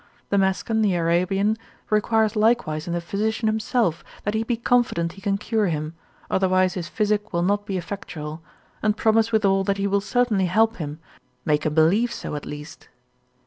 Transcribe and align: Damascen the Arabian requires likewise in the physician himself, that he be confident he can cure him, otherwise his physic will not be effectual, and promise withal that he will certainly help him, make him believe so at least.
Damascen 0.31 0.81
the 0.81 0.95
Arabian 0.95 1.59
requires 1.91 2.35
likewise 2.35 2.87
in 2.87 2.93
the 2.93 3.01
physician 3.01 3.45
himself, 3.47 4.03
that 4.23 4.33
he 4.33 4.41
be 4.41 4.57
confident 4.57 5.11
he 5.11 5.21
can 5.21 5.37
cure 5.37 5.67
him, 5.67 5.93
otherwise 6.27 6.73
his 6.73 6.87
physic 6.87 7.31
will 7.31 7.43
not 7.43 7.67
be 7.67 7.77
effectual, 7.77 8.41
and 8.81 8.97
promise 8.97 9.31
withal 9.31 9.63
that 9.63 9.77
he 9.77 9.85
will 9.85 10.01
certainly 10.01 10.45
help 10.47 10.77
him, 10.77 10.97
make 11.45 11.67
him 11.67 11.75
believe 11.75 12.11
so 12.11 12.33
at 12.33 12.47
least. 12.47 12.89